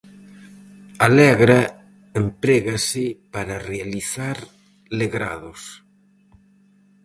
A 1.05 1.07
legra 1.19 1.59
emprégase 2.21 3.05
para 3.33 3.61
realizar 3.69 4.37
legrados. 4.99 5.61